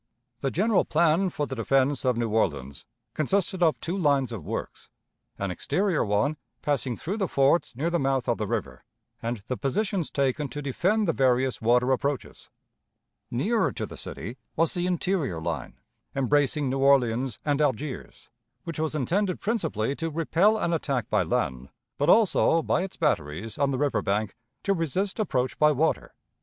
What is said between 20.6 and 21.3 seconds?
attack by